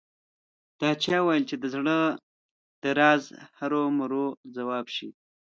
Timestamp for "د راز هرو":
2.83-3.81